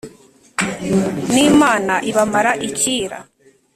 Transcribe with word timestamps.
N'Imana 1.33 1.95
ibamara 2.09 2.51
icyira. 2.67 3.19